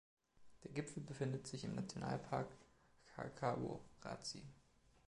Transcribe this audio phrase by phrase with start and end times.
[0.63, 2.47] Der Gipfel befindet sich im Nationalpark
[3.13, 4.41] Hkakabo Razi.